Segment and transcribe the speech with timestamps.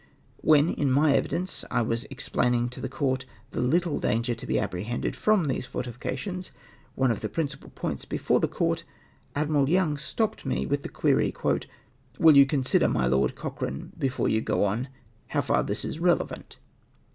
[0.37, 4.57] When, in my evidence, I was explaining to the Court the little danger to be
[4.57, 6.49] apprehended from these fortifications—
[6.95, 8.83] one of the principal points before the Court,
[9.35, 11.65] Admiral Young stopped me with the query,'' AYiU
[12.19, 14.87] 3'ou consider, my Lord Cochrane, before you go on,
[15.35, 16.55] now FAR THIS IS RELEVAA^T